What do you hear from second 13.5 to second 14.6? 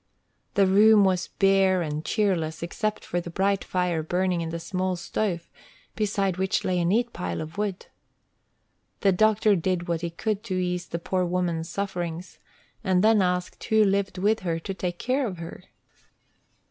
who lived with her